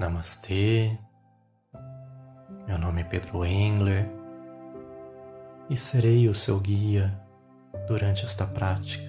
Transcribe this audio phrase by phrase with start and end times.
[0.00, 0.98] Namastê,
[2.66, 4.08] meu nome é Pedro Engler
[5.68, 7.20] e serei o seu guia
[7.86, 9.04] durante esta prática.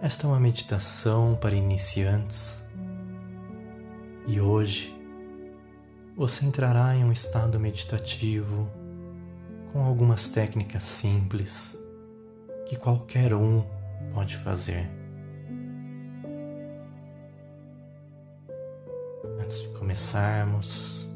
[0.00, 2.64] Esta é uma meditação para iniciantes
[4.28, 4.96] e hoje
[6.16, 8.70] você entrará em um estado meditativo
[9.72, 11.76] com algumas técnicas simples
[12.68, 13.64] que qualquer um
[14.14, 14.99] pode fazer.
[19.90, 21.10] Começarmos,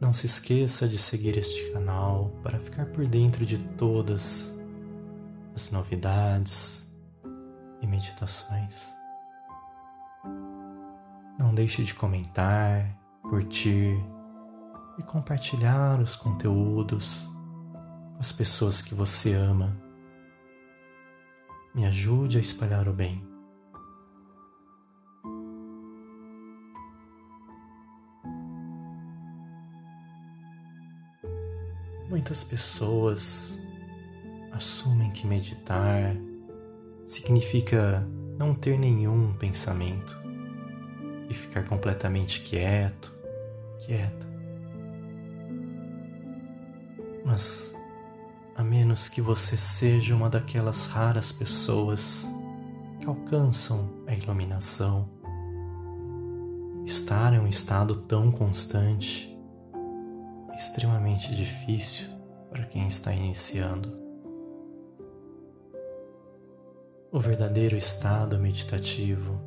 [0.00, 4.56] não se esqueça de seguir este canal para ficar por dentro de todas
[5.52, 6.88] as novidades
[7.82, 8.88] e meditações.
[11.36, 14.00] Não deixe de comentar, curtir
[14.96, 17.28] e compartilhar os conteúdos
[18.12, 19.76] com as pessoas que você ama.
[21.74, 23.29] Me ajude a espalhar o bem.
[32.10, 33.56] Muitas pessoas
[34.50, 36.16] assumem que meditar
[37.06, 38.04] significa
[38.36, 40.18] não ter nenhum pensamento
[41.28, 43.16] e ficar completamente quieto,
[43.78, 44.26] quieta.
[47.24, 47.78] Mas
[48.56, 52.26] a menos que você seja uma daquelas raras pessoas
[52.98, 55.08] que alcançam a iluminação,
[56.84, 59.30] estar em um estado tão constante
[60.60, 62.06] extremamente difícil
[62.50, 63.98] para quem está iniciando.
[67.10, 69.40] O verdadeiro estado meditativo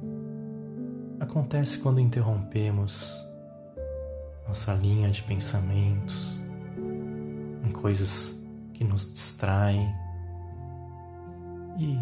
[1.19, 3.16] acontece quando interrompemos
[4.47, 6.35] nossa linha de pensamentos
[7.63, 9.94] em coisas que nos distraem
[11.78, 11.96] e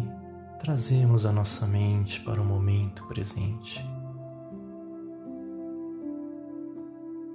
[0.58, 3.86] trazemos a nossa mente para o momento presente.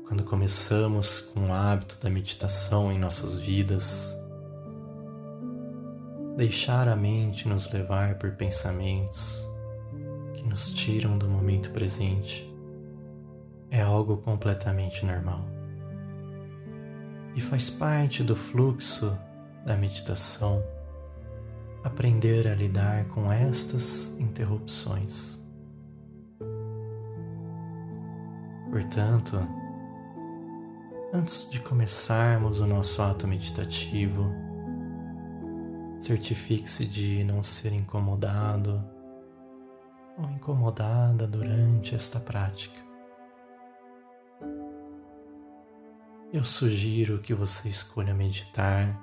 [0.07, 4.17] Quando começamos com o hábito da meditação em nossas vidas,
[6.37, 9.45] deixar a mente nos levar por pensamentos
[10.33, 12.49] que nos tiram do momento presente
[13.69, 15.41] é algo completamente normal.
[17.35, 19.17] E faz parte do fluxo
[19.65, 20.63] da meditação
[21.83, 25.45] aprender a lidar com estas interrupções.
[28.71, 29.66] Portanto,
[31.13, 34.31] antes de começarmos o nosso ato meditativo,
[35.99, 38.83] Certifique-se de não ser incomodado
[40.17, 42.79] ou incomodada durante esta prática.
[46.31, 49.01] Eu sugiro que você escolha meditar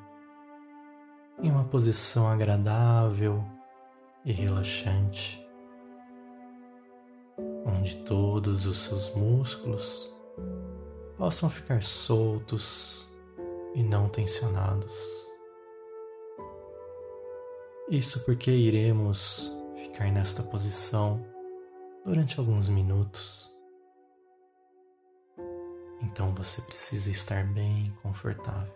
[1.43, 3.45] em uma posição agradável
[4.25, 5.45] e relaxante,
[7.67, 10.11] onde todos os seus músculos
[11.17, 13.09] possam ficar soltos
[13.75, 14.95] e não tensionados.
[17.89, 21.25] Isso porque iremos ficar nesta posição
[22.05, 23.53] durante alguns minutos.
[26.03, 28.73] Então você precisa estar bem confortável.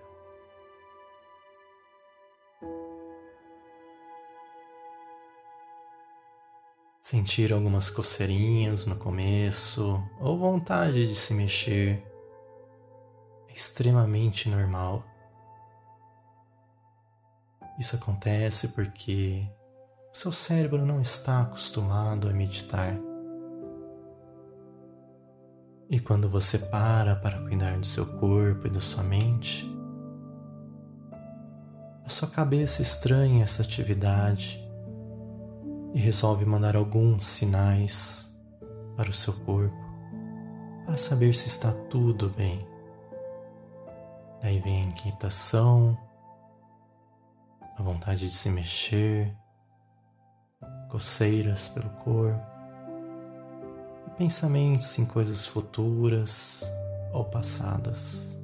[7.03, 12.08] Sentir algumas coceirinhas no começo ou vontade de se mexer
[13.59, 15.05] extremamente normal.
[17.77, 19.45] Isso acontece porque
[20.13, 22.97] seu cérebro não está acostumado a meditar.
[25.91, 29.67] E quando você para para cuidar do seu corpo e da sua mente,
[32.05, 34.65] a sua cabeça estranha essa atividade
[35.95, 38.33] e resolve mandar alguns sinais
[38.97, 39.77] para o seu corpo
[40.87, 42.78] para saber se está tudo bem.
[44.43, 45.99] Daí vem a inquietação,
[47.77, 49.37] a vontade de se mexer,
[50.89, 52.41] coceiras pelo corpo
[54.07, 56.63] e pensamentos em coisas futuras
[57.13, 58.39] ou passadas.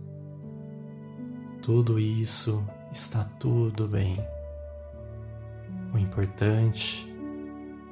[1.62, 4.25] Tudo isso está tudo bem.
[5.93, 7.12] O importante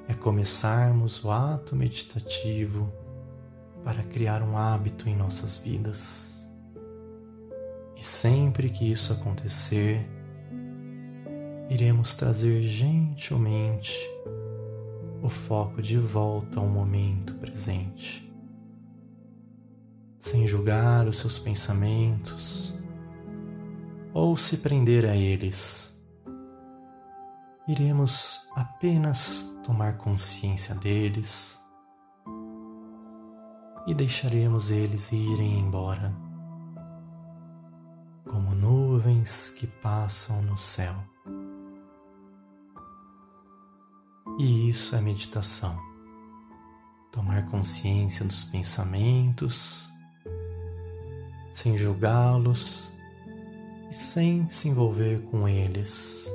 [0.08, 2.93] é começarmos o ato meditativo
[3.84, 6.31] para criar um hábito em nossas vidas.
[8.02, 10.04] E sempre que isso acontecer,
[11.70, 13.94] iremos trazer gentilmente
[15.22, 18.28] o foco de volta ao momento presente,
[20.19, 22.76] sem julgar os seus pensamentos
[24.12, 25.96] ou se prender a eles.
[27.69, 31.56] Iremos apenas tomar consciência deles
[33.87, 36.12] e deixaremos eles irem embora,
[39.22, 40.94] nuvens que passam no céu.
[44.38, 45.78] E isso é meditação.
[47.12, 49.88] Tomar consciência dos pensamentos,
[51.52, 52.90] sem julgá-los
[53.90, 56.28] e sem se envolver com eles,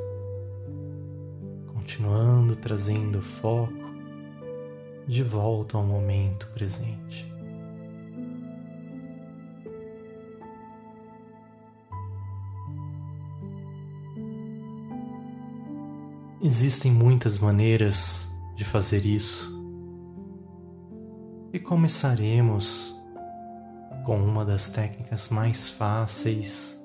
[1.73, 3.73] continuando trazendo foco
[5.07, 7.36] de volta ao momento presente.
[16.47, 19.53] Existem muitas maneiras de fazer isso
[21.51, 22.95] e começaremos
[24.05, 26.81] com uma das técnicas mais fáceis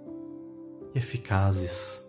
[0.93, 2.05] e eficazes,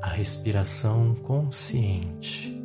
[0.00, 2.58] a respiração consciente.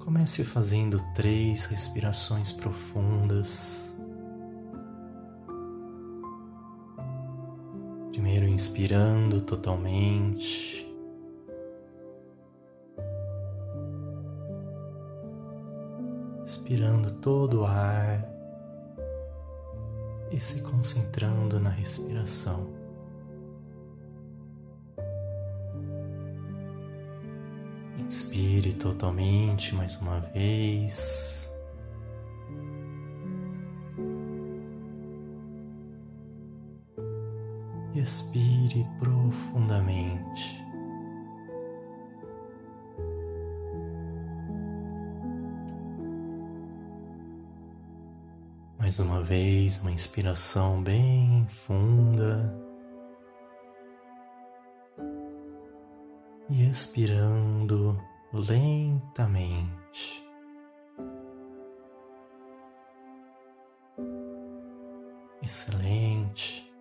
[0.00, 3.93] Comece fazendo três respirações profundas.
[8.14, 10.88] Primeiro inspirando totalmente.
[16.46, 18.24] Expirando todo o ar
[20.30, 22.68] e se concentrando na respiração.
[27.98, 31.52] Inspire totalmente mais uma vez.
[38.04, 40.62] Expire profundamente.
[48.78, 52.54] Mais uma vez, uma inspiração bem funda.
[56.50, 57.98] E expirando
[58.34, 60.22] lentamente.
[65.42, 66.73] Excelente.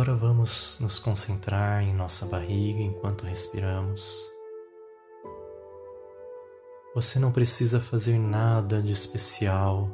[0.00, 4.16] Agora vamos nos concentrar em nossa barriga enquanto respiramos.
[6.94, 9.90] Você não precisa fazer nada de especial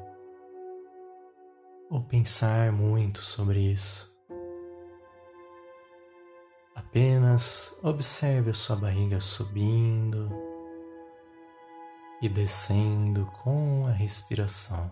[1.91, 4.17] ou pensar muito sobre isso.
[6.73, 10.31] Apenas observe a sua barriga subindo
[12.23, 14.89] e descendo com a respiração.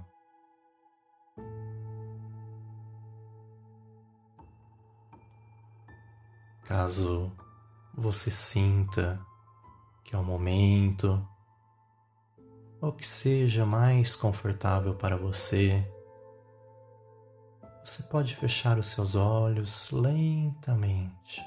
[6.76, 7.30] Caso
[7.96, 9.24] você sinta
[10.02, 11.24] que é o momento
[12.80, 15.88] ou que seja mais confortável para você,
[17.84, 21.40] você pode fechar os seus olhos lentamente.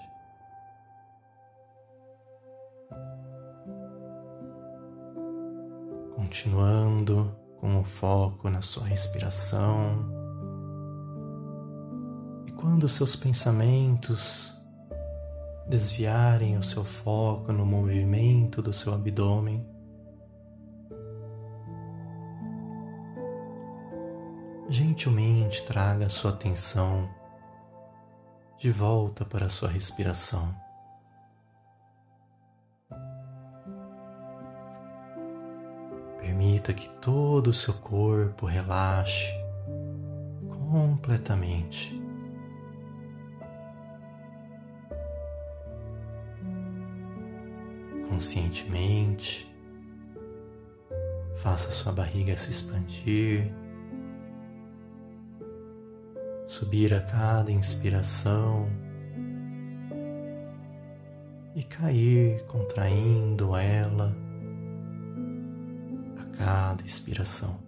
[6.16, 10.10] Continuando com o foco na sua respiração.
[12.46, 14.57] E quando seus pensamentos
[15.68, 19.68] desviarem o seu foco no movimento do seu abdômen.
[24.70, 27.10] Gentilmente traga sua atenção
[28.58, 30.54] de volta para sua respiração.
[36.20, 39.32] Permita que todo o seu corpo relaxe
[40.70, 42.07] completamente.
[48.18, 49.48] Conscientemente.
[51.36, 53.54] Faça sua barriga se expandir,
[56.48, 58.68] subir a cada inspiração
[61.56, 64.18] e cair contraindo ela
[66.18, 67.60] a cada expiração.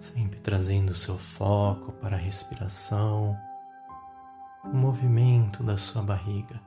[0.00, 3.38] Sempre trazendo seu foco para a respiração
[4.72, 6.60] o movimento da sua barriga.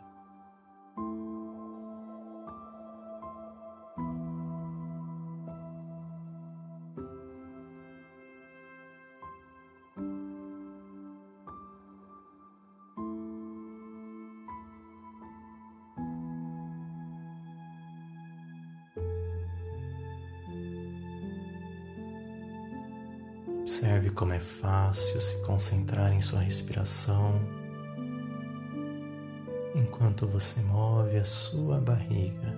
[23.62, 27.62] Observe como é fácil se concentrar em sua respiração
[29.93, 32.51] enquanto você move a sua barriga.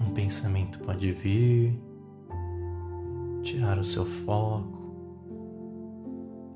[0.00, 1.76] Um pensamento pode vir,
[3.42, 4.94] tirar o seu foco.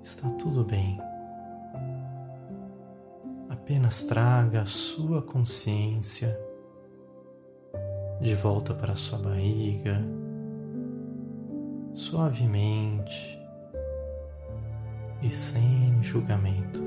[0.03, 1.01] Está tudo bem.
[3.49, 6.39] Apenas traga a sua consciência
[8.21, 10.01] de volta para a sua barriga
[12.01, 13.39] suavemente
[15.21, 16.81] e sem julgamento.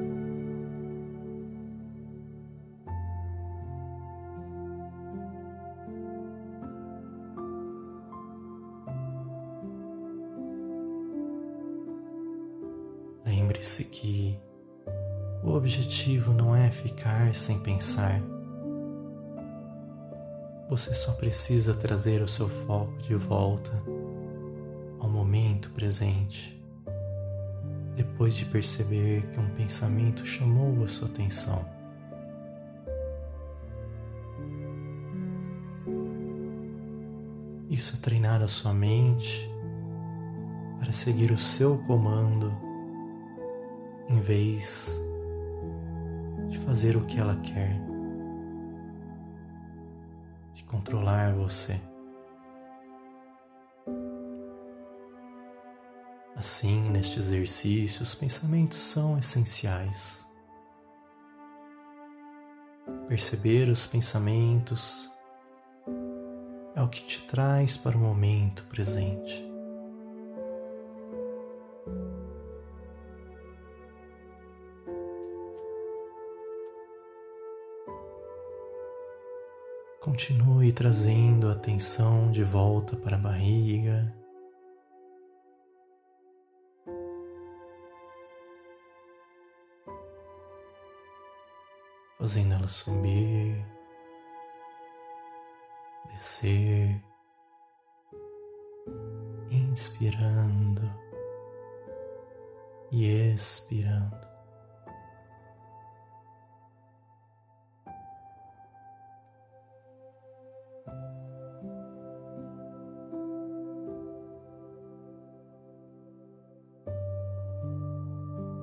[13.23, 14.39] Lembre-se que
[15.43, 18.19] o objetivo não é ficar sem pensar.
[20.69, 23.71] Você só precisa trazer o seu foco de volta
[25.03, 26.57] ao momento presente,
[27.93, 31.65] depois de perceber que um pensamento chamou a sua atenção.
[37.69, 39.51] Isso é treinar a sua mente
[40.79, 42.53] para seguir o seu comando
[44.07, 44.97] em vez
[46.47, 47.77] de fazer o que ela quer,
[50.53, 51.92] de controlar você.
[56.43, 60.27] Assim, neste exercício, os pensamentos são essenciais.
[63.07, 65.09] Perceber os pensamentos
[66.75, 69.41] é o que te traz para o momento presente.
[80.01, 84.13] Continue trazendo a atenção de volta para a barriga.
[92.23, 93.65] Fazendo ela subir,
[96.07, 97.03] descer,
[99.51, 100.89] inspirando
[102.93, 104.25] e expirando.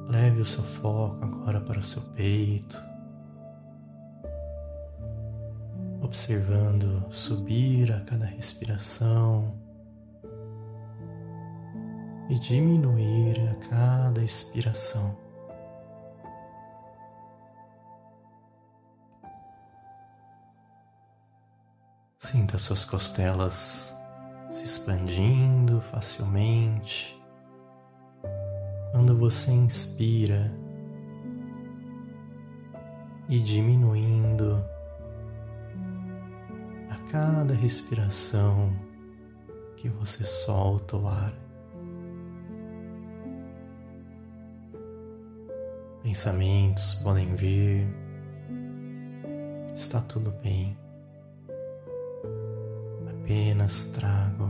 [0.08, 2.78] Leve o seu foco agora para o seu peito,
[6.10, 9.56] observando subir a cada respiração
[12.28, 15.16] e diminuir a cada expiração.
[22.18, 23.96] Sinta suas costelas
[24.48, 27.16] se expandindo facilmente
[28.90, 30.52] quando você inspira
[33.28, 34.60] e diminuindo
[37.10, 38.72] cada respiração
[39.76, 41.32] que você solta o ar.
[46.04, 47.88] Pensamentos podem vir,
[49.74, 50.78] está tudo bem.
[53.08, 54.48] Apenas trago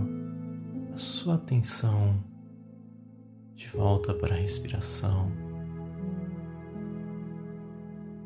[0.94, 2.22] a sua atenção
[3.54, 5.32] de volta para a respiração,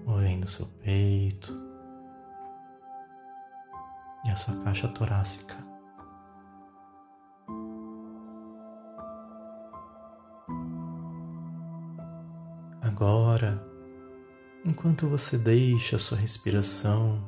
[0.05, 1.64] movendo seu peito
[4.25, 5.55] e a sua caixa torácica.
[12.83, 13.63] Agora,
[14.65, 17.23] enquanto você deixa sua respiração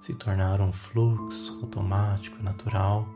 [0.00, 3.06] se tornar um fluxo automático natural,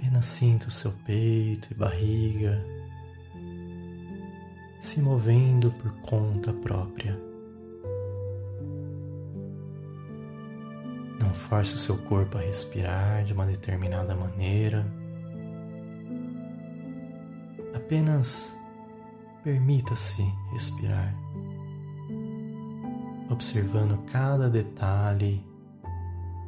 [0.00, 2.64] Apenas sinta o seu peito e barriga
[4.78, 7.29] se movendo por conta própria.
[11.20, 14.86] Não force o seu corpo a respirar de uma determinada maneira.
[17.74, 18.58] Apenas
[19.44, 20.22] permita-se
[20.52, 21.14] respirar,
[23.30, 25.44] observando cada detalhe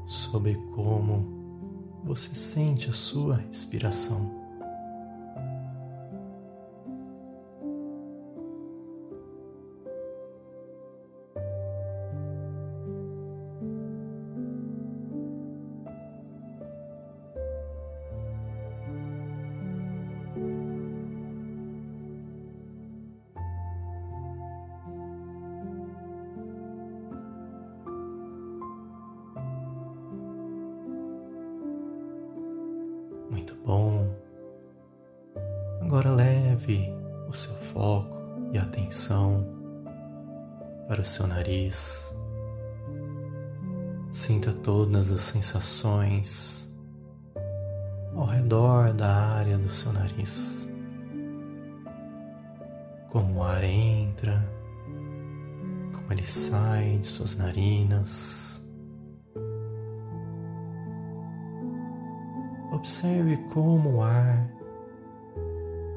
[0.06, 4.41] sobre como você sente a sua respiração.
[40.92, 42.14] Para o seu nariz.
[44.10, 46.70] Sinta todas as sensações
[48.14, 50.68] ao redor da área do seu nariz.
[53.08, 54.46] Como o ar entra,
[55.94, 58.62] como ele sai de suas narinas.
[62.70, 64.46] Observe como o ar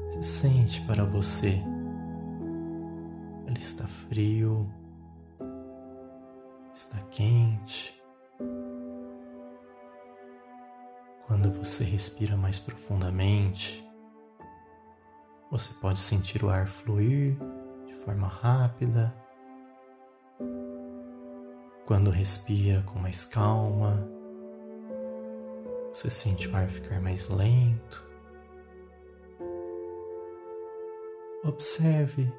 [0.08, 1.62] se sente para você.
[3.46, 4.66] Ele está frio,
[6.76, 7.98] está quente.
[11.26, 13.82] Quando você respira mais profundamente,
[15.50, 17.38] você pode sentir o ar fluir
[17.86, 19.14] de forma rápida.
[21.86, 24.06] Quando respira com mais calma,
[25.94, 28.04] você sente o ar ficar mais lento.
[31.42, 32.30] Observe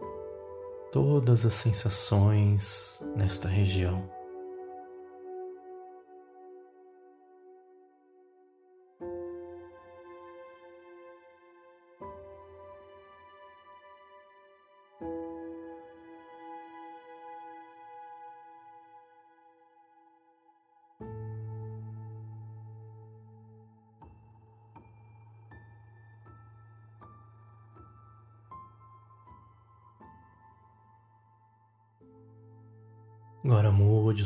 [0.91, 4.16] todas as sensações nesta região.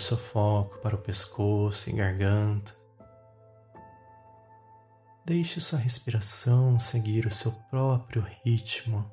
[0.01, 2.75] Seu foco para o pescoço e garganta.
[5.23, 9.09] Deixe sua respiração seguir o seu próprio ritmo.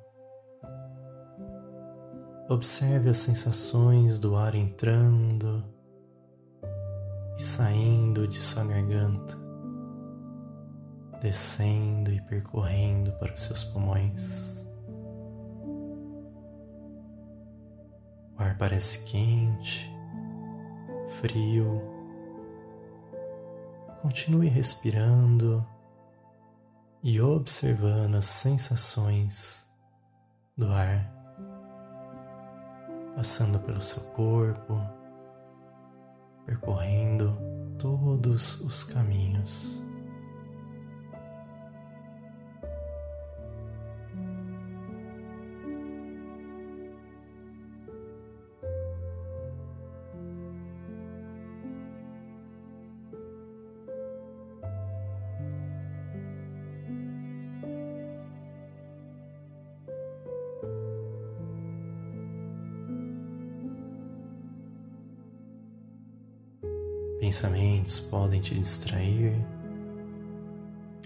[2.49, 5.63] Observe as sensações do ar entrando
[7.37, 9.37] e saindo de sua garganta,
[11.21, 14.67] descendo e percorrendo para os seus pulmões.
[18.35, 19.98] O ar parece quente
[21.19, 21.81] frio.
[24.01, 25.65] Continue respirando
[27.03, 29.69] e observando as sensações
[30.57, 31.19] do ar
[33.15, 34.81] passando pelo seu corpo,
[36.45, 37.37] percorrendo
[37.77, 39.83] todos os caminhos.
[67.29, 69.35] Pensamentos podem te distrair.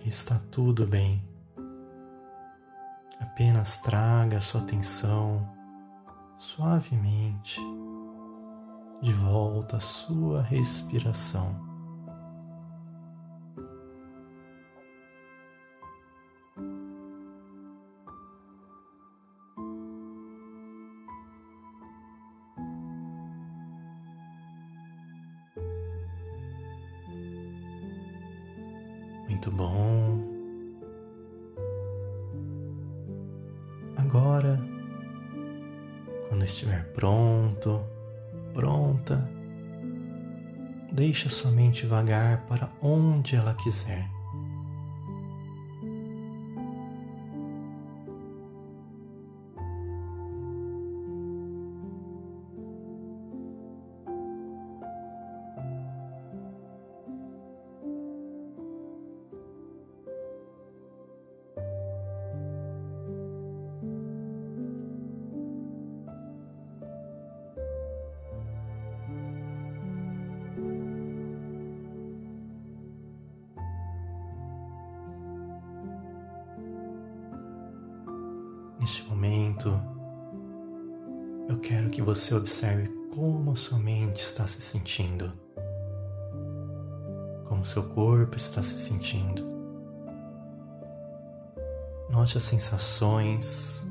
[0.05, 1.21] Está tudo bem.
[3.19, 5.45] Apenas traga sua atenção
[6.37, 7.59] suavemente
[9.01, 11.72] de volta à sua respiração.
[41.93, 44.22] Sua mente vagar para onde ela quiser.
[82.23, 85.33] Você observe como sua mente está se sentindo,
[87.49, 89.43] como seu corpo está se sentindo.
[92.09, 93.85] Note as sensações,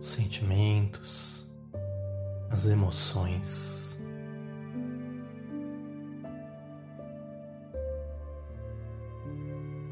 [0.00, 1.46] os sentimentos,
[2.48, 4.00] as emoções.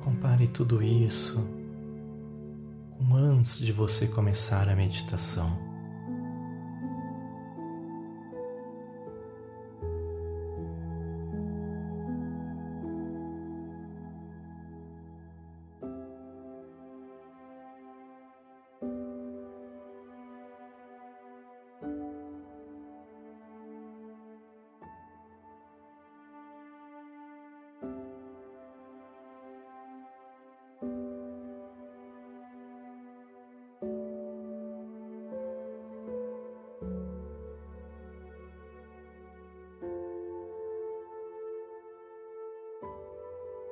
[0.03, 1.47] Compare tudo isso
[3.13, 5.68] antes de você começar a meditação.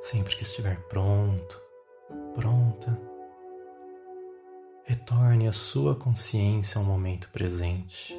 [0.08, 1.60] Sempre que estiver pronto,
[2.32, 2.96] pronta,
[4.84, 8.16] retorne a sua consciência ao momento presente.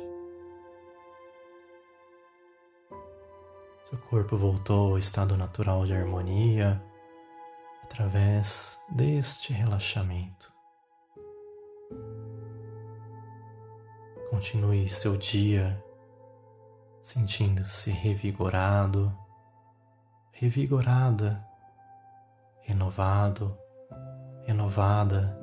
[3.86, 6.84] Seu corpo voltou ao estado natural de harmonia
[7.84, 10.52] através deste relaxamento.
[14.30, 15.82] Continue seu dia
[17.02, 19.17] sentindo-se revigorado,
[20.34, 21.46] revigorada,
[22.67, 23.58] renovado,
[24.45, 25.39] renovada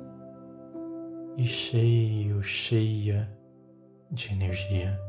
[1.35, 3.27] e cheio, cheia
[4.11, 5.01] de energia.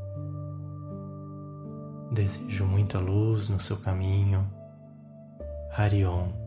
[2.10, 4.50] Desejo muita luz no seu caminho.
[5.76, 6.45] Harion.